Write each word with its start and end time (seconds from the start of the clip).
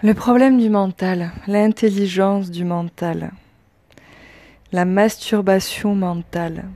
Le 0.00 0.14
problème 0.14 0.60
du 0.60 0.70
mental, 0.70 1.32
l'intelligence 1.48 2.52
du 2.52 2.64
mental, 2.64 3.32
la 4.70 4.84
masturbation 4.84 5.96
mentale. 5.96 6.66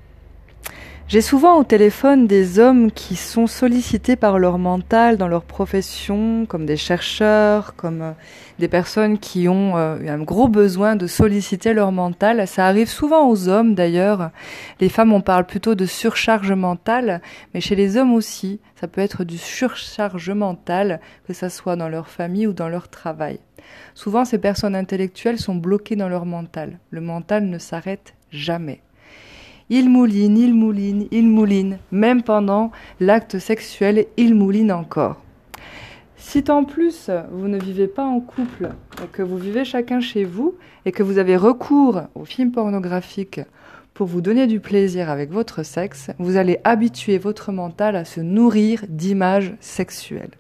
J'ai 1.12 1.20
souvent 1.20 1.58
au 1.58 1.62
téléphone 1.62 2.26
des 2.26 2.58
hommes 2.58 2.90
qui 2.90 3.16
sont 3.16 3.46
sollicités 3.46 4.16
par 4.16 4.38
leur 4.38 4.56
mental 4.56 5.18
dans 5.18 5.28
leur 5.28 5.44
profession, 5.44 6.46
comme 6.46 6.64
des 6.64 6.78
chercheurs, 6.78 7.77
comme 7.77 8.00
euh, 8.00 8.12
des 8.58 8.66
personnes 8.66 9.18
qui 9.18 9.46
ont 9.46 9.77
euh, 9.77 9.98
un 10.09 10.22
gros 10.22 10.48
besoin 10.48 10.96
de 10.96 11.06
solliciter 11.06 11.74
leur 11.74 11.92
mental. 11.92 12.48
Ça 12.48 12.66
arrive 12.66 12.88
souvent 12.88 13.28
aux 13.28 13.50
hommes 13.50 13.74
d'ailleurs. 13.74 14.30
Les 14.80 14.88
femmes, 14.88 15.12
on 15.12 15.20
parle 15.20 15.45
plutôt 15.45 15.74
de 15.74 15.84
surcharge 15.84 16.52
mentale, 16.52 17.20
mais 17.52 17.60
chez 17.60 17.76
les 17.76 17.98
hommes 17.98 18.14
aussi, 18.14 18.58
ça 18.80 18.88
peut 18.88 19.02
être 19.02 19.22
du 19.22 19.36
surcharge 19.36 20.30
mental, 20.30 20.98
que 21.26 21.34
ça 21.34 21.50
soit 21.50 21.76
dans 21.76 21.90
leur 21.90 22.08
famille 22.08 22.46
ou 22.46 22.54
dans 22.54 22.70
leur 22.70 22.88
travail. 22.88 23.38
Souvent, 23.95 24.24
ces 24.24 24.38
personnes 24.38 24.74
intellectuelles 24.74 25.38
sont 25.38 25.56
bloquées 25.56 25.95
dans 25.95 26.09
leur 26.09 26.24
mental. 26.24 26.79
Le 26.88 27.02
mental 27.02 27.45
ne 27.45 27.59
s'arrête 27.59 28.15
jamais. 28.30 28.80
Il 29.71 29.89
mouline, 29.91 30.37
il 30.37 30.55
mouline, 30.55 31.07
il 31.11 31.29
mouline. 31.29 31.79
Même 31.91 32.23
pendant 32.23 32.73
l'acte 33.01 33.39
sexuel, 33.39 34.07
il 34.16 34.35
mouline 34.35 34.73
encore. 34.73 35.16
Si 36.16 36.45
en 36.48 36.65
plus 36.65 37.11
vous 37.33 37.48
ne 37.48 37.59
vivez 37.59 37.88
pas 37.88 38.05
en 38.05 38.21
couple, 38.21 38.71
que 39.12 39.23
vous 39.23 39.37
vivez 39.37 39.65
chacun 39.65 40.01
chez 40.01 40.25
vous 40.25 40.55
et 40.87 40.93
que 40.93 41.02
vous 41.02 41.19
avez 41.19 41.37
recours 41.37 42.02
aux 42.15 42.25
films 42.25 42.52
pornographiques 42.52 43.41
pour 43.93 44.07
vous 44.07 44.21
donner 44.21 44.47
du 44.47 44.61
plaisir 44.61 45.11
avec 45.11 45.30
votre 45.30 45.63
sexe, 45.63 46.10
vous 46.19 46.37
allez 46.37 46.59
habituer 46.65 47.19
votre 47.19 47.52
mental 47.52 47.97
à 47.97 48.05
se 48.05 48.21
nourrir 48.21 48.85
d'images 48.88 49.55
sexuelles. 49.60 50.30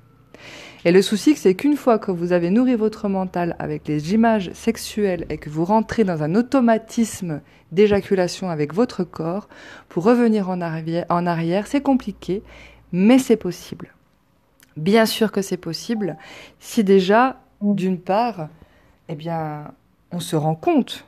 Et 0.84 0.90
le 0.90 1.00
souci, 1.00 1.36
c'est 1.36 1.54
qu'une 1.54 1.76
fois 1.76 2.00
que 2.00 2.10
vous 2.10 2.32
avez 2.32 2.50
nourri 2.50 2.74
votre 2.74 3.08
mental 3.08 3.54
avec 3.60 3.86
les 3.86 4.14
images 4.14 4.50
sexuelles 4.52 5.26
et 5.30 5.38
que 5.38 5.48
vous 5.48 5.64
rentrez 5.64 6.02
dans 6.02 6.24
un 6.24 6.34
automatisme 6.34 7.40
d'éjaculation 7.70 8.50
avec 8.50 8.74
votre 8.74 9.04
corps, 9.04 9.48
pour 9.88 10.04
revenir 10.04 10.50
en 10.50 10.60
arrière, 10.60 11.06
en 11.08 11.24
arrière 11.26 11.66
c'est 11.68 11.80
compliqué, 11.80 12.42
mais 12.90 13.18
c'est 13.18 13.36
possible. 13.36 13.94
Bien 14.76 15.06
sûr 15.06 15.30
que 15.30 15.40
c'est 15.40 15.56
possible 15.56 16.16
si 16.58 16.82
déjà, 16.82 17.40
d'une 17.60 18.00
part, 18.00 18.48
eh 19.08 19.14
bien, 19.14 19.72
on 20.10 20.20
se 20.20 20.34
rend 20.34 20.56
compte 20.56 21.04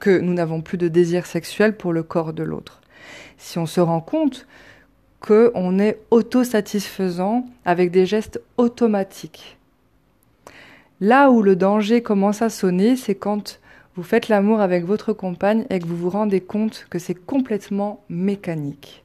que 0.00 0.18
nous 0.18 0.34
n'avons 0.34 0.62
plus 0.62 0.78
de 0.78 0.88
désir 0.88 1.26
sexuel 1.26 1.76
pour 1.76 1.92
le 1.92 2.02
corps 2.02 2.32
de 2.32 2.42
l'autre. 2.42 2.80
Si 3.36 3.58
on 3.58 3.66
se 3.66 3.80
rend 3.80 4.00
compte 4.00 4.46
qu'on 5.20 5.78
est 5.78 5.98
autosatisfaisant 6.10 7.46
avec 7.64 7.90
des 7.90 8.06
gestes 8.06 8.40
automatiques. 8.56 9.58
Là 11.00 11.30
où 11.30 11.42
le 11.42 11.56
danger 11.56 12.02
commence 12.02 12.42
à 12.42 12.50
sonner, 12.50 12.96
c'est 12.96 13.14
quand 13.14 13.60
vous 13.96 14.02
faites 14.02 14.28
l'amour 14.28 14.60
avec 14.60 14.84
votre 14.84 15.12
compagne 15.12 15.64
et 15.70 15.80
que 15.80 15.86
vous 15.86 15.96
vous 15.96 16.10
rendez 16.10 16.40
compte 16.40 16.86
que 16.90 16.98
c'est 16.98 17.14
complètement 17.14 18.04
mécanique. 18.08 19.04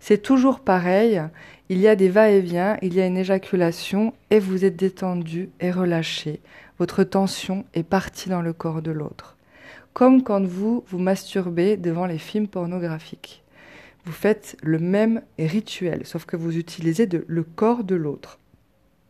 C'est 0.00 0.22
toujours 0.22 0.60
pareil, 0.60 1.22
il 1.68 1.78
y 1.78 1.88
a 1.88 1.94
des 1.94 2.08
va-et-vient, 2.08 2.78
il 2.80 2.94
y 2.94 3.00
a 3.00 3.06
une 3.06 3.18
éjaculation 3.18 4.14
et 4.30 4.38
vous 4.38 4.64
êtes 4.64 4.76
détendu 4.76 5.50
et 5.60 5.70
relâché. 5.70 6.40
Votre 6.78 7.04
tension 7.04 7.64
est 7.74 7.82
partie 7.82 8.30
dans 8.30 8.40
le 8.40 8.54
corps 8.54 8.80
de 8.80 8.90
l'autre. 8.90 9.36
Comme 9.92 10.22
quand 10.22 10.42
vous 10.42 10.84
vous 10.88 10.98
masturbez 10.98 11.76
devant 11.76 12.06
les 12.06 12.18
films 12.18 12.48
pornographiques 12.48 13.42
vous 14.04 14.12
faites 14.12 14.56
le 14.62 14.78
même 14.78 15.22
rituel, 15.38 16.06
sauf 16.06 16.24
que 16.24 16.36
vous 16.36 16.56
utilisez 16.56 17.08
le 17.26 17.42
corps 17.42 17.84
de 17.84 17.94
l'autre. 17.94 18.38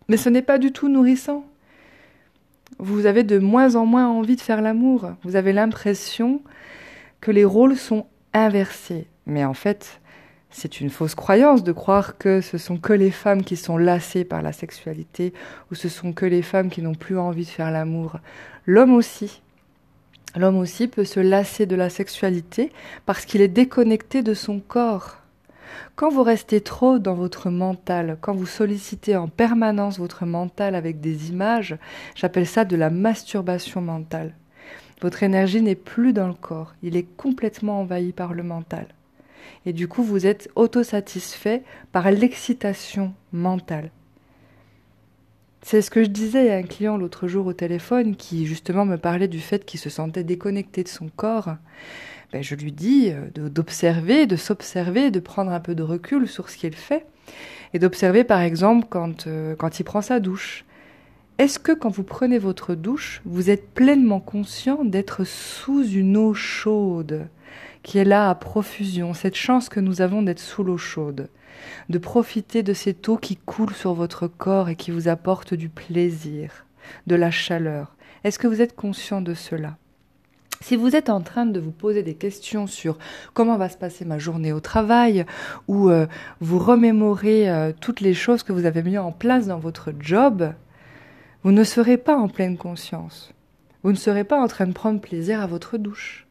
Mais 0.09 0.17
ce 0.17 0.29
n'est 0.29 0.43
pas 0.43 0.59
du 0.59 0.73
tout 0.73 0.89
nourrissant. 0.89 1.45
Vous 2.79 3.07
avez 3.07 3.23
de 3.23 3.39
moins 3.39 3.77
en 3.77 3.87
moins 3.87 4.09
envie 4.09 4.37
de 4.37 4.41
faire 4.41 4.63
l'amour. 4.63 5.13
Vous 5.23 5.37
avez 5.37 5.53
l'impression 5.53 6.43
que 7.21 7.31
les 7.31 7.45
rôles 7.45 7.77
sont 7.77 8.07
inversés. 8.33 9.07
Mais 9.27 9.45
en 9.45 9.55
fait, 9.55 10.01
c'est 10.51 10.81
une 10.81 10.91
fausse 10.91 11.15
croyance 11.15 11.63
de 11.63 11.73
croire 11.73 12.19
que 12.19 12.41
ce 12.41 12.59
sont 12.59 12.77
que 12.77 12.93
les 12.93 13.11
femmes 13.11 13.43
qui 13.43 13.57
sont 13.57 13.79
lassées 13.79 14.25
par 14.25 14.43
la 14.43 14.53
sexualité 14.53 15.33
ou 15.71 15.75
ce 15.75 15.89
sont 15.89 16.13
que 16.13 16.27
les 16.27 16.43
femmes 16.43 16.71
qui 16.71 16.83
n'ont 16.83 16.95
plus 16.95 17.19
envie 17.19 17.45
de 17.45 17.51
faire 17.51 17.71
l'amour. 17.71 18.19
L'homme 18.67 18.95
aussi. 18.95 19.43
L'homme 20.37 20.59
aussi 20.59 20.87
peut 20.87 21.05
se 21.05 21.21
lasser 21.21 21.67
de 21.67 21.75
la 21.75 21.91
sexualité 21.91 22.71
parce 23.05 23.25
qu'il 23.25 23.41
est 23.41 23.49
déconnecté 23.49 24.23
de 24.23 24.35
son 24.35 24.61
corps. 24.61 25.17
Quand 25.97 26.09
vous 26.09 26.23
restez 26.23 26.61
trop 26.61 26.99
dans 26.99 27.15
votre 27.15 27.51
mental, 27.51 28.17
quand 28.21 28.35
vous 28.35 28.47
sollicitez 28.47 29.17
en 29.17 29.29
permanence 29.29 29.99
votre 29.99 30.25
mental 30.27 30.75
avec 30.75 31.01
des 31.01 31.31
images, 31.31 31.77
j'appelle 32.15 32.47
ça 32.47 32.65
de 32.65 32.77
la 32.77 32.91
masturbation 32.91 33.81
mentale. 33.81 34.35
Votre 35.03 35.23
énergie 35.23 35.63
n'est 35.63 35.75
plus 35.75 36.13
dans 36.13 36.29
le 36.29 36.35
corps, 36.35 36.75
il 36.83 36.97
est 36.97 37.07
complètement 37.17 37.81
envahi 37.81 38.13
par 38.13 38.35
le 38.35 38.43
mental. 38.43 38.87
Et 39.67 39.73
du 39.73 39.89
coup, 39.89 40.03
vous 40.03 40.27
êtes 40.27 40.49
autosatisfait 40.55 41.63
par 41.93 42.11
l'excitation 42.11 43.15
mentale. 43.33 43.91
C'est 45.63 45.83
ce 45.83 45.91
que 45.91 46.03
je 46.03 46.09
disais 46.09 46.51
à 46.51 46.57
un 46.57 46.63
client 46.63 46.97
l'autre 46.97 47.29
jour 47.29 47.47
au 47.47 47.53
téléphone 47.53 48.17
qui 48.17 48.47
justement 48.47 48.87
me 48.87 48.97
parlait 48.97 49.29
du 49.29 49.41
fait 49.41 49.65
qu'il 49.65 49.79
se 49.79 49.91
sentait 49.91 50.25
déconnecté 50.25 50.83
de 50.83 50.89
son 50.89 51.09
corps. 51.15 51.57
Ben, 52.33 52.43
je 52.43 52.55
lui 52.55 52.73
dis 52.73 53.11
euh, 53.11 53.49
d'observer, 53.49 54.27
de 54.27 54.37
s'observer, 54.37 55.11
de 55.11 55.21
prendre 55.21 55.53
un 55.53 55.61
peu 55.61 55.75
de 55.75 55.83
recul 55.83 56.29
sur 56.29 56.49
ce 56.49 56.57
qu'il 56.57 56.75
fait 56.75 57.05
et 57.75 57.79
d'observer 57.79 58.25
par 58.25 58.41
exemple 58.41 58.87
quand, 58.89 59.27
euh, 59.27 59.55
quand 59.55 59.81
il 59.81 59.85
prend 59.85 60.01
sa 60.01 60.19
douche. 60.19 60.65
Est-ce 61.39 61.59
que 61.59 61.73
quand 61.73 61.91
vous 61.91 62.05
prenez 62.05 62.39
votre 62.39 62.75
douche, 62.75 63.21
vous 63.25 63.51
êtes 63.51 63.71
pleinement 63.71 64.21
conscient 64.21 64.85
d'être 64.85 65.25
sous 65.25 65.87
une 65.87 66.17
eau 66.17 66.35
chaude? 66.35 67.29
Qui 67.83 67.99
est 67.99 68.05
là 68.05 68.31
à 68.31 68.35
profusion, 68.35 69.15
cette 69.15 69.37
chance 69.37 69.69
que 69.69 69.81
nous 69.81 70.01
avons 70.01 70.23
d'être 70.23 70.41
sous 70.41 70.63
l'eau 70.63 70.79
chaude 70.79 71.29
de 71.89 71.99
profiter 71.99 72.63
de 72.63 72.73
cette 72.73 73.09
eau 73.09 73.17
qui 73.17 73.37
coule 73.37 73.75
sur 73.75 73.95
votre 73.95 74.27
corps 74.27 74.69
et 74.69 74.77
qui 74.77 74.91
vous 74.91 75.09
apporte 75.09 75.55
du 75.55 75.69
plaisir, 75.69 76.67
de 77.07 77.15
la 77.15 77.31
chaleur. 77.31 77.95
Est-ce 78.25 78.39
que 78.39 78.47
vous 78.47 78.63
êtes 78.63 78.77
conscient 78.77 79.21
de 79.21 79.35
cela? 79.35 79.77
Si 80.63 80.77
vous 80.77 80.95
êtes 80.95 81.09
en 81.09 81.23
train 81.23 81.47
de 81.47 81.59
vous 81.59 81.71
poser 81.71 82.03
des 82.03 82.15
questions 82.15 82.67
sur 82.67 82.99
comment 83.33 83.57
va 83.57 83.71
se 83.71 83.79
passer 83.79 84.05
ma 84.05 84.19
journée 84.19 84.53
au 84.53 84.61
travail, 84.61 85.25
ou 85.69 85.89
euh, 85.89 86.07
vous 86.41 86.59
remémorez 86.59 87.49
euh, 87.49 87.73
toutes 87.81 88.01
les 88.01 88.13
choses 88.13 88.43
que 88.43 88.53
vous 88.53 88.67
avez 88.67 88.83
mises 88.83 88.99
en 88.99 89.13
place 89.13 89.47
dans 89.47 89.59
votre 89.59 89.95
job, 89.99 90.53
vous 91.45 91.53
ne 91.53 91.65
serez 91.65 91.97
pas 91.97 92.17
en 92.17 92.29
pleine 92.29 92.59
conscience. 92.59 93.33
Vous 93.83 93.93
ne 93.93 93.97
serez 93.97 94.25
pas 94.25 94.39
en 94.39 94.49
train 94.49 94.67
de 94.67 94.75
prendre 94.75 95.01
plaisir 95.01 95.41
à 95.41 95.47
votre 95.47 95.79
douche. 95.79 96.27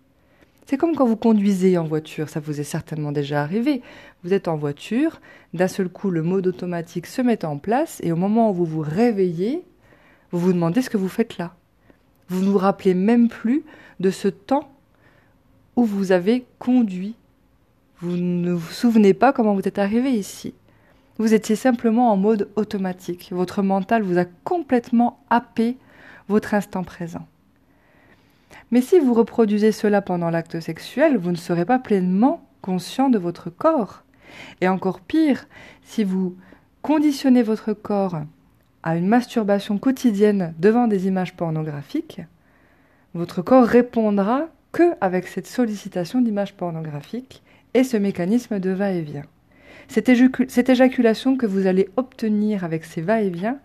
C'est 0.69 0.77
comme 0.77 0.95
quand 0.95 1.07
vous 1.07 1.15
conduisez 1.15 1.79
en 1.79 1.83
voiture, 1.83 2.29
ça 2.29 2.39
vous 2.39 2.59
est 2.59 2.63
certainement 2.63 3.11
déjà 3.11 3.41
arrivé. 3.41 3.81
Vous 4.23 4.35
êtes 4.35 4.47
en 4.47 4.55
voiture, 4.55 5.19
d'un 5.55 5.67
seul 5.67 5.89
coup 5.89 6.11
le 6.11 6.21
mode 6.21 6.45
automatique 6.45 7.07
se 7.07 7.23
met 7.23 7.43
en 7.43 7.57
place 7.57 7.99
et 8.03 8.11
au 8.11 8.15
moment 8.15 8.51
où 8.51 8.53
vous 8.53 8.65
vous 8.65 8.85
réveillez, 8.87 9.65
vous 10.29 10.37
vous 10.37 10.53
demandez 10.53 10.83
ce 10.83 10.91
que 10.91 10.97
vous 10.97 11.09
faites 11.09 11.39
là. 11.39 11.55
Vous 12.27 12.45
ne 12.45 12.51
vous 12.51 12.59
rappelez 12.59 12.93
même 12.93 13.29
plus 13.29 13.63
de 13.99 14.11
ce 14.11 14.27
temps 14.27 14.71
où 15.75 15.85
vous 15.85 16.11
avez 16.11 16.45
conduit. 16.59 17.15
Vous 17.99 18.15
ne 18.15 18.51
vous 18.51 18.71
souvenez 18.71 19.15
pas 19.15 19.33
comment 19.33 19.55
vous 19.55 19.67
êtes 19.67 19.79
arrivé 19.79 20.11
ici. 20.11 20.53
Vous 21.17 21.33
étiez 21.33 21.55
simplement 21.55 22.11
en 22.11 22.15
mode 22.15 22.47
automatique. 22.55 23.29
Votre 23.31 23.63
mental 23.63 24.03
vous 24.03 24.19
a 24.19 24.25
complètement 24.43 25.19
happé 25.31 25.77
votre 26.27 26.53
instant 26.53 26.83
présent. 26.83 27.27
Mais 28.71 28.81
si 28.81 28.99
vous 28.99 29.13
reproduisez 29.13 29.71
cela 29.71 30.01
pendant 30.01 30.29
l'acte 30.29 30.59
sexuel, 30.59 31.17
vous 31.17 31.31
ne 31.31 31.37
serez 31.37 31.65
pas 31.65 31.79
pleinement 31.79 32.45
conscient 32.61 33.09
de 33.09 33.17
votre 33.17 33.49
corps. 33.49 34.03
Et 34.61 34.67
encore 34.67 34.99
pire, 34.99 35.47
si 35.83 36.03
vous 36.03 36.35
conditionnez 36.81 37.43
votre 37.43 37.73
corps 37.73 38.21
à 38.83 38.95
une 38.95 39.07
masturbation 39.07 39.77
quotidienne 39.77 40.53
devant 40.59 40.87
des 40.87 41.07
images 41.07 41.35
pornographiques, 41.35 42.21
votre 43.13 43.41
corps 43.41 43.65
répondra 43.65 44.47
que 44.71 44.93
avec 45.01 45.27
cette 45.27 45.47
sollicitation 45.47 46.21
d'images 46.21 46.53
pornographiques 46.53 47.41
et 47.73 47.83
ce 47.83 47.97
mécanisme 47.97 48.59
de 48.59 48.69
va-et-vient. 48.69 49.25
Cette, 49.87 50.69
éjaculation 50.69 51.35
que 51.35 51.47
vous 51.47 51.65
allez 51.65 51.89
obtenir 51.97 52.63
avec 52.63 52.85
ces 52.85 53.01
va-et-vient 53.01 53.57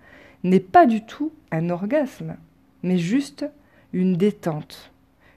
n'est 0.42 0.60
pas 0.60 0.86
du 0.86 1.04
tout 1.04 1.32
un 1.50 1.68
orgasme, 1.68 2.36
mais 2.82 2.96
juste 2.96 3.46
une 3.94 4.16
détente, 4.16 4.90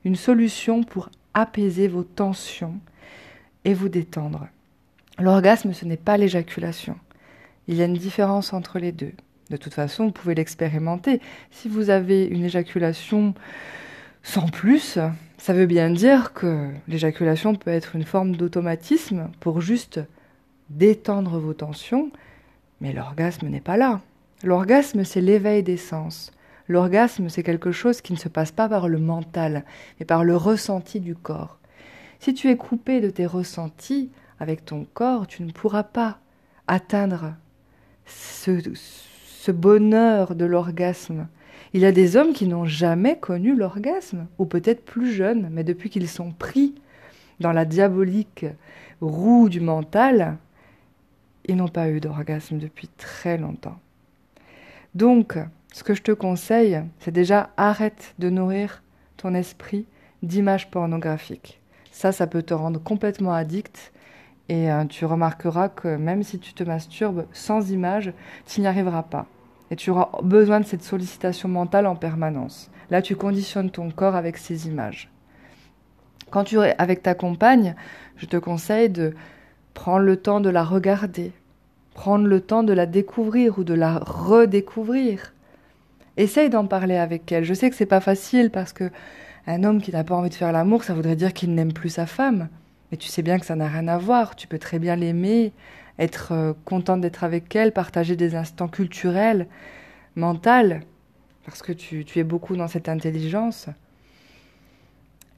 une 0.04 0.16
solution 0.16 0.84
pour 0.84 1.10
apaiser 1.34 1.88
vos 1.88 2.04
tensions 2.04 2.80
et 3.64 3.74
vous 3.74 3.88
détendre. 3.88 4.48
L'orgasme, 5.20 5.74
ce 5.74 5.86
n'est 5.86 5.96
pas 5.96 6.18
l'éjaculation. 6.18 6.98
Il 7.68 7.76
y 7.76 7.82
a 7.82 7.86
une 7.86 7.94
différence 7.94 8.54
entre 8.54 8.80
les 8.80 8.92
deux. 8.92 9.14
De 9.50 9.58
toute 9.58 9.74
façon, 9.74 10.08
vous 10.08 10.12
pouvez 10.12 10.36
l'expérimenter. 10.36 11.22
Si 11.52 11.70
vous 11.70 11.90
avez 11.90 12.26
une 12.26 12.44
éjaculation 12.44 13.34
sans 14.24 14.48
plus, 14.48 15.00
ça 15.38 15.54
veut 15.54 15.66
bien 15.68 15.90
dire 15.90 16.34
que 16.34 16.70
l'éjaculation 16.88 17.56
peut 17.56 17.72
être 17.72 17.96
une 17.96 18.04
forme 18.04 18.36
d'automatisme 18.36 19.30
pour 19.40 19.62
juste 19.62 20.00
détendre 20.70 21.40
vos 21.40 21.54
tensions, 21.54 22.12
mais 22.82 22.92
l'orgasme 22.92 23.48
n'est 23.48 23.62
pas 23.62 23.78
là. 23.78 24.02
L'orgasme, 24.44 25.04
c'est 25.04 25.22
l'éveil 25.22 25.64
des 25.64 25.78
sens. 25.78 26.32
L'orgasme, 26.68 27.30
c'est 27.30 27.44
quelque 27.44 27.72
chose 27.72 28.02
qui 28.02 28.14
ne 28.14 28.18
se 28.18 28.30
passe 28.30 28.52
pas 28.52 28.68
par 28.68 28.90
le 28.90 29.00
mental, 29.00 29.64
mais 30.00 30.06
par 30.06 30.24
le 30.24 30.36
ressenti 30.36 31.00
du 31.00 31.16
corps. 31.16 31.60
Si 32.20 32.34
tu 32.34 32.50
es 32.50 32.58
coupé 32.58 33.00
de 33.00 33.10
tes 33.10 33.26
ressentis 33.26 34.10
avec 34.40 34.66
ton 34.66 34.86
corps, 34.94 35.28
tu 35.28 35.44
ne 35.44 35.52
pourras 35.52 35.84
pas 35.84 36.20
atteindre 36.68 37.36
ce, 38.06 38.60
ce 38.74 39.52
bonheur 39.52 40.36
de 40.36 40.46
l'orgasme. 40.46 41.28
Il 41.74 41.82
y 41.82 41.86
a 41.86 41.92
des 41.92 42.16
hommes 42.16 42.34
qui 42.34 42.48
n'ont 42.48 42.66
jamais 42.66 43.18
connu 43.18 43.56
l'orgasme, 43.56 44.28
ou 44.38 44.46
peut-être 44.46 44.84
plus 44.84 45.12
jeunes, 45.12 45.50
mais 45.52 45.64
depuis 45.64 45.90
qu'ils 45.90 46.10
sont 46.10 46.32
pris 46.32 46.76
dans 47.40 47.52
la 47.52 47.66
diabolique 47.66 48.46
roue 49.00 49.48
du 49.48 49.62
mental, 49.62 50.38
ils 51.46 51.56
n'ont 51.56 51.68
pas 51.68 51.90
eu 51.90 52.00
d'orgasme 52.00 52.58
depuis 52.58 52.90
très 52.98 53.38
longtemps. 53.38 53.80
Donc, 54.96 55.38
ce 55.74 55.84
que 55.84 55.94
je 55.94 56.02
te 56.02 56.12
conseille, 56.12 56.82
c'est 57.00 57.12
déjà 57.12 57.50
arrête 57.58 58.16
de 58.20 58.30
nourrir 58.30 58.82
ton 59.18 59.34
esprit 59.34 59.86
d'images 60.24 60.70
pornographiques. 60.72 61.60
Ça, 61.92 62.12
ça 62.12 62.28
peut 62.28 62.44
te 62.44 62.54
rendre 62.54 62.82
complètement 62.82 63.34
addict 63.34 63.92
et 64.50 64.72
euh, 64.72 64.86
tu 64.86 65.06
remarqueras 65.06 65.70
que 65.70 65.98
même 65.98 66.24
si 66.24 66.40
tu 66.40 66.54
te 66.54 66.64
masturbes 66.64 67.26
sans 67.34 67.72
images, 67.72 68.14
tu 68.46 68.62
n'y 68.62 68.68
arriveras 68.68 69.04
pas. 69.04 69.26
Et 69.72 69.76
tu 69.76 69.90
auras 69.90 70.10
besoin 70.24 70.62
de 70.62 70.66
cette 70.66 70.84
sollicitation 70.84 71.50
mentale 71.50 71.88
en 71.88 71.96
permanence. 71.96 72.72
Là, 72.90 73.02
tu 73.02 73.16
conditionnes 73.16 73.70
ton 73.70 73.92
corps 73.92 74.16
avec 74.16 74.38
ces 74.38 74.68
images. 74.68 75.10
Quand 76.30 76.46
tu 76.46 76.60
es 76.60 76.76
avec 76.78 77.04
ta 77.04 77.16
compagne, 77.16 77.76
je 78.16 78.26
te 78.26 78.38
conseille 78.38 78.90
de 78.90 79.14
prendre 79.74 80.06
le 80.06 80.18
temps 80.18 80.40
de 80.40 80.50
la 80.50 80.64
regarder, 80.64 81.34
prendre 81.94 82.26
le 82.26 82.42
temps 82.42 82.64
de 82.64 82.74
la 82.74 82.86
découvrir 82.86 83.60
ou 83.60 83.64
de 83.64 83.74
la 83.74 84.00
redécouvrir. 84.00 85.34
Essaye 86.18 86.50
d'en 86.50 86.66
parler 86.66 86.96
avec 86.96 87.32
elle. 87.32 87.44
Je 87.44 87.54
sais 87.54 87.70
que 87.70 87.76
c'est 87.76 87.86
pas 87.86 88.02
facile 88.02 88.50
parce 88.50 88.74
que 88.74 88.90
un 89.46 89.64
homme 89.64 89.82
qui 89.82 89.92
n'a 89.92 90.04
pas 90.04 90.16
envie 90.16 90.30
de 90.30 90.36
faire 90.36 90.52
l'amour, 90.52 90.84
ça 90.84 90.94
voudrait 90.94 91.16
dire 91.16 91.34
qu'il 91.34 91.54
n'aime 91.54 91.72
plus 91.72 91.90
sa 91.90 92.06
femme. 92.06 92.50
Mais 92.92 92.98
tu 92.98 93.08
sais 93.08 93.22
bien 93.22 93.40
que 93.40 93.46
ça 93.46 93.56
n'a 93.56 93.68
rien 93.68 93.88
à 93.88 93.98
voir. 93.98 94.36
Tu 94.36 94.48
peux 94.48 94.60
très 94.60 94.80
bien 94.80 94.96
l'aimer, 94.96 95.54
être 96.00 96.34
euh, 96.34 96.54
contente 96.66 97.02
d'être 97.02 97.24
avec 97.24 97.56
elle, 97.56 97.72
partager 97.72 98.16
des 98.16 98.36
instants 98.36 98.68
culturels, 98.68 99.48
mentaux, 100.16 100.82
parce 101.46 101.62
que 101.62 101.72
tu, 101.72 102.06
es 102.16 102.24
beaucoup 102.24 102.58
dans 102.58 102.68
cette 102.68 102.90
intelligence. 102.90 103.68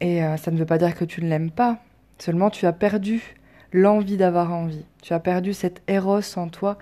Et 0.02 0.24
euh, 0.24 0.38
ça 0.38 0.50
ne 0.50 0.58
veut 0.58 0.66
pas 0.66 0.78
dire 0.78 0.96
que 0.96 1.06
tu 1.06 1.22
ne 1.22 1.30
l'aimes 1.30 1.52
pas. 1.52 1.80
Seulement, 2.18 2.50
tu 2.50 2.66
as 2.66 2.74
perdu 2.74 3.36
l'envie 3.74 4.18
d'avoir 4.18 4.54
envie. 4.54 4.86
Tu 5.02 5.14
as 5.14 5.20
perdu 5.20 5.54
cette 5.54 5.82
éros 5.88 6.38
en 6.38 6.48
toi 6.48 6.78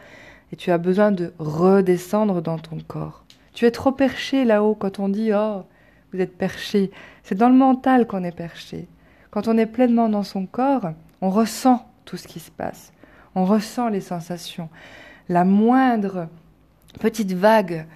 et 0.52 0.56
tu 0.56 0.72
as 0.72 0.78
besoin 0.78 1.12
de 1.12 1.34
redescendre 1.40 2.42
dans 2.42 2.58
ton 2.58 2.78
corps. 2.80 3.27
Tu 3.58 3.66
es 3.66 3.72
trop 3.72 3.92
perché 3.92 4.46
là-haut 4.46 4.76
quand 4.76 5.00
on 5.00 5.10
dit 5.10 5.32
Oh, 5.34 5.64
vous 6.14 6.22
êtes 6.22 6.38
perché. 6.38 6.92
C'est 7.24 7.34
dans 7.34 7.50
le 7.50 7.56
mental 7.56 8.06
qu'on 8.06 8.24
est 8.24 8.32
perché. 8.32 8.88
Quand 9.32 9.48
on 9.48 9.58
est 9.58 9.66
pleinement 9.66 10.10
dans 10.10 10.22
son 10.22 10.46
corps, 10.46 10.92
on 11.22 11.32
ressent 11.32 11.90
tout 12.06 12.18
ce 12.18 12.28
qui 12.28 12.40
se 12.40 12.52
passe. 12.52 12.94
On 13.34 13.46
ressent 13.46 13.90
les 13.90 14.00
sensations. 14.00 14.70
La 15.28 15.44
moindre 15.44 16.28
petite 17.00 17.32
vague 17.32 17.88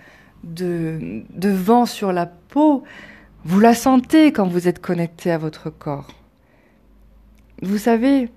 de, 0.44 1.22
de 1.30 1.50
vent 1.50 1.86
sur 1.86 2.12
la 2.12 2.25
peau, 2.25 2.84
vous 3.46 3.60
la 3.60 3.75
sentez 3.75 4.31
quand 4.31 4.48
vous 4.48 4.68
êtes 4.68 4.81
connecté 4.81 5.30
à 5.30 5.38
votre 5.38 5.69
corps. 5.69 6.08
Vous 7.62 7.78
savez, 7.78 8.31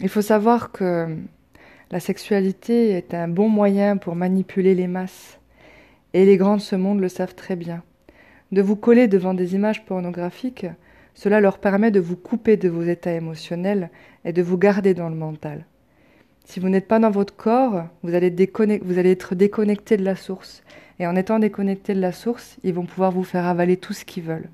il 0.00 0.08
faut 0.08 0.22
savoir 0.22 0.72
que 0.72 1.14
la 1.90 2.00
sexualité 2.00 2.92
est 2.92 3.12
un 3.12 3.28
bon 3.28 3.50
moyen 3.50 3.98
pour 3.98 4.16
manipuler 4.16 4.74
les 4.74 4.86
masses. 4.86 5.38
Et 6.14 6.24
les 6.24 6.36
grands 6.36 6.56
de 6.56 6.62
ce 6.62 6.76
monde 6.76 7.00
le 7.00 7.08
savent 7.08 7.34
très 7.34 7.56
bien. 7.56 7.82
De 8.52 8.62
vous 8.62 8.76
coller 8.76 9.08
devant 9.08 9.34
des 9.34 9.56
images 9.56 9.84
pornographiques, 9.84 10.66
cela 11.12 11.40
leur 11.40 11.58
permet 11.58 11.90
de 11.90 11.98
vous 11.98 12.16
couper 12.16 12.56
de 12.56 12.68
vos 12.68 12.82
états 12.82 13.12
émotionnels 13.12 13.90
et 14.24 14.32
de 14.32 14.40
vous 14.40 14.56
garder 14.56 14.94
dans 14.94 15.08
le 15.08 15.16
mental. 15.16 15.66
Si 16.44 16.60
vous 16.60 16.68
n'êtes 16.68 16.86
pas 16.86 17.00
dans 17.00 17.10
votre 17.10 17.34
corps, 17.34 17.86
vous 18.04 18.14
allez, 18.14 18.32
être 18.36 19.34
déconnecté 19.34 19.96
de 19.96 20.04
la 20.04 20.14
source. 20.14 20.62
Et 21.00 21.06
en 21.06 21.16
étant 21.16 21.40
déconnecté 21.40 21.94
de 21.94 22.00
la 22.00 22.12
source, 22.12 22.58
ils 22.62 22.74
vont 22.74 22.86
pouvoir 22.86 23.10
vous 23.10 23.24
faire 23.24 23.46
avaler 23.46 23.76
tout 23.76 23.92
ce 23.92 24.04
qu'ils 24.04 24.22
veulent. 24.22 24.50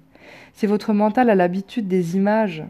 Si 0.55 0.67
votre 0.67 0.95
mental 0.95 1.29
a 1.29 1.35
l'habitude 1.35 1.89
des 1.89 2.17
images, 2.17 2.65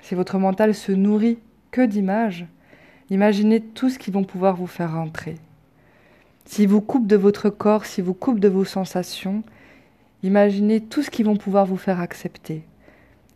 si 0.00 0.14
votre 0.14 0.38
mental 0.38 0.74
se 0.74 0.92
nourrit 0.92 1.38
que 1.72 1.84
d'images, 1.84 2.46
imaginez 3.10 3.60
tout 3.60 3.90
ce 3.90 3.98
qu'ils 3.98 4.14
vont 4.14 4.24
pouvoir 4.24 4.54
vous 4.54 4.68
faire 4.68 4.92
rentrer. 4.92 5.36
S'ils 6.46 6.68
vous 6.68 6.80
coupent 6.80 7.08
de 7.08 7.16
votre 7.16 7.50
corps, 7.50 7.84
s'ils 7.84 8.04
vous 8.04 8.14
coupent 8.14 8.40
de 8.40 8.48
vos 8.48 8.64
sensations, 8.64 9.42
imaginez 10.22 10.80
tout 10.80 11.02
ce 11.02 11.10
qu'ils 11.10 11.26
vont 11.26 11.36
pouvoir 11.36 11.66
vous 11.66 11.76
faire 11.76 12.00
accepter. 12.00 12.64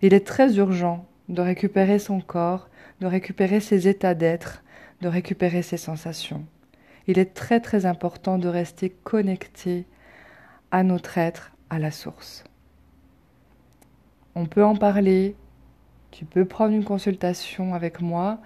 Il 0.01 0.15
est 0.15 0.27
très 0.27 0.57
urgent 0.57 1.07
de 1.29 1.43
récupérer 1.43 1.99
son 1.99 2.21
corps, 2.21 2.69
de 3.01 3.07
récupérer 3.07 3.59
ses 3.59 3.89
états 3.89 4.15
d'être, 4.15 4.63
de 5.01 5.09
récupérer 5.09 5.63
ses 5.63 5.77
sensations. 5.77 6.47
Il 7.09 7.19
est 7.19 7.35
très 7.35 7.61
très 7.61 7.85
important 7.85 8.39
de 8.39 8.49
rester 8.49 8.91
connecté 8.91 9.87
à 10.71 10.85
notre 10.85 11.19
être, 11.19 11.51
à 11.69 11.81
la 11.81 11.91
source. 11.91 12.45
On 14.37 14.47
peut 14.47 14.65
en 14.65 14.77
parler, 14.77 15.35
tu 16.13 16.25
peux 16.25 16.45
prendre 16.45 16.75
une 16.75 16.85
consultation 16.85 17.75
avec 17.75 18.01
moi, 18.01 18.39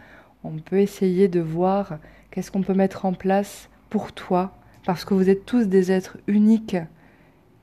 on 0.42 0.56
peut 0.56 0.80
essayer 0.80 1.28
de 1.28 1.40
voir 1.40 1.98
qu'est-ce 2.30 2.50
qu'on 2.50 2.62
peut 2.62 2.74
mettre 2.74 3.04
en 3.04 3.12
place 3.12 3.68
pour 3.90 4.12
toi, 4.12 4.56
parce 4.84 5.04
que 5.04 5.14
vous 5.14 5.30
êtes 5.30 5.46
tous 5.46 5.66
des 5.66 5.92
êtres 5.92 6.18
uniques 6.26 6.76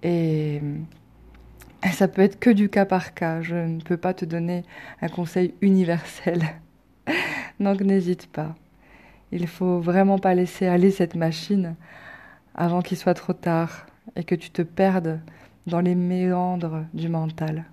et 0.04 0.62
ça 1.92 2.08
peut 2.08 2.22
être 2.22 2.40
que 2.40 2.50
du 2.50 2.70
cas 2.70 2.86
par 2.86 3.14
cas. 3.14 3.42
Je 3.42 3.56
ne 3.56 3.82
peux 3.82 3.98
pas 3.98 4.14
te 4.14 4.26
donner 4.26 4.64
un 5.02 5.10
conseil 5.10 5.54
universel. 5.62 6.44
Donc 7.60 7.82
n'hésite 7.82 8.28
pas. 8.28 8.56
Il 9.32 9.48
faut 9.48 9.80
vraiment 9.80 10.20
pas 10.20 10.34
laisser 10.34 10.68
aller 10.68 10.92
cette 10.92 11.16
machine 11.16 11.76
avant 12.54 12.82
qu'il 12.82 12.98
soit 12.98 13.14
trop 13.14 13.34
tard 13.34 13.86
et 14.16 14.24
que 14.24 14.36
tu 14.36 14.50
te 14.50 14.62
perdes 14.62 15.20
dans 15.68 15.80
les 15.80 15.96
méandres 15.96 16.84
du 16.94 17.08
mental. 17.08 17.66